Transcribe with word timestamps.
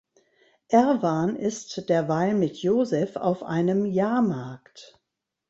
Erwan 0.69 1.35
ist 1.35 1.87
derweil 1.87 2.33
mit 2.33 2.57
Joseph 2.63 3.17
auf 3.17 3.43
einem 3.43 3.85
Jahrmarkt. 3.85 4.99